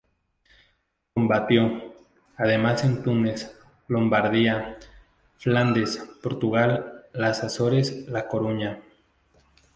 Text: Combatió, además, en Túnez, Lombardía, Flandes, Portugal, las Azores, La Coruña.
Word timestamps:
Combatió, 1.13 1.93
además, 2.35 2.83
en 2.83 3.03
Túnez, 3.03 3.55
Lombardía, 3.87 4.79
Flandes, 5.37 5.97
Portugal, 6.23 7.05
las 7.13 7.43
Azores, 7.43 8.07
La 8.07 8.27
Coruña. 8.27 8.81